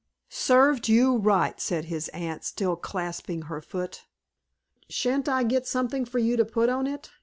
[0.29, 4.05] "Served you right," said his aunt, still clasping her foot.
[4.89, 7.11] "Sha'n't I get something for you to put on it?"